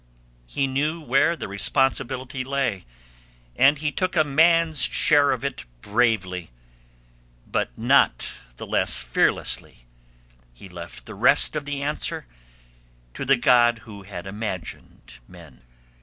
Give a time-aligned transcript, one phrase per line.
[0.47, 2.85] He knew where the Responsibility lay,
[3.55, 6.49] and he took a man's share of it bravely;
[7.45, 9.85] but not the less fearlessly
[10.55, 12.25] he left the rest of the answer
[13.13, 15.61] to the God who had imagined men.